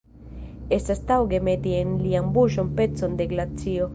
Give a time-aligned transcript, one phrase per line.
[0.77, 3.89] Estas taŭge meti en lian buŝon pecon de glacio.